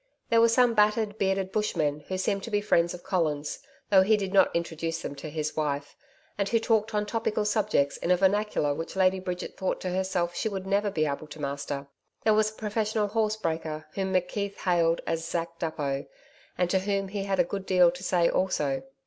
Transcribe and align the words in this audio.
There 0.31 0.41
were 0.41 0.49
some 0.49 0.73
battered, 0.73 1.19
bearded 1.19 1.51
bushmen 1.51 1.99
who 2.07 2.17
seemed 2.17 2.41
to 2.45 2.49
be 2.49 2.59
friends 2.59 2.95
of 2.95 3.03
Colin's, 3.03 3.59
though 3.91 4.01
he 4.01 4.17
did 4.17 4.33
not 4.33 4.49
introduce 4.55 5.03
them 5.03 5.13
to 5.17 5.29
his 5.29 5.55
wife, 5.55 5.95
and 6.39 6.49
who 6.49 6.57
talked 6.57 6.95
on 6.95 7.05
topical 7.05 7.45
subjects 7.45 7.97
in 7.97 8.09
a 8.09 8.17
vernacular 8.17 8.73
which 8.73 8.95
Lady 8.95 9.19
Bridget 9.19 9.57
thought 9.57 9.79
to 9.81 9.91
herself 9.91 10.33
she 10.33 10.49
would 10.49 10.65
never 10.65 10.89
be 10.89 11.05
able 11.05 11.27
to 11.27 11.39
master. 11.39 11.85
There 12.23 12.33
was 12.33 12.49
a 12.49 12.53
professional 12.55 13.09
horse 13.09 13.35
breaker 13.37 13.85
whom 13.93 14.11
McKeith 14.11 14.55
hailed 14.55 15.01
as 15.05 15.23
Zack 15.23 15.59
Duppo, 15.59 16.07
and 16.57 16.67
to 16.71 16.79
whom 16.79 17.09
he 17.09 17.25
had 17.25 17.37
a 17.39 17.43
good 17.43 17.67
deal 17.67 17.91
to 17.91 18.03
say 18.03 18.27
also. 18.27 18.81